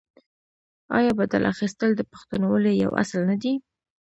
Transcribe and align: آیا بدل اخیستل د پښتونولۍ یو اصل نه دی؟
آیا 0.97 1.11
بدل 1.19 1.41
اخیستل 1.53 1.89
د 1.95 2.01
پښتونولۍ 2.11 2.73
یو 2.83 2.91
اصل 3.01 3.19
نه 3.29 3.35
دی؟ 3.41 3.53